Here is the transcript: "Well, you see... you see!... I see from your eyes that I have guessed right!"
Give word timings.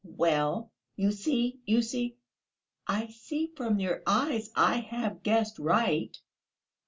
"Well, 0.03 0.71
you 0.95 1.11
see... 1.11 1.61
you 1.67 1.83
see!... 1.83 2.17
I 2.87 3.05
see 3.09 3.53
from 3.55 3.79
your 3.79 4.01
eyes 4.07 4.49
that 4.49 4.59
I 4.59 4.77
have 4.79 5.21
guessed 5.21 5.59
right!" 5.59 6.19